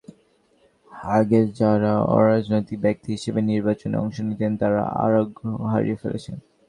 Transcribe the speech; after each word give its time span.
আগে 1.11 1.39
যাঁরা 1.59 1.93
অরাজনৈতিক 2.15 2.77
ব্যক্তি 2.81 3.09
হিসেবে 3.11 3.39
নির্বাচনে 3.51 3.95
অংশ 3.97 4.17
নিতেন, 4.21 4.51
তাঁরা 4.61 4.81
আগ্রহ 5.03 5.53
হারিয়ে 5.71 6.01
ফেলেছেন। 6.01 6.35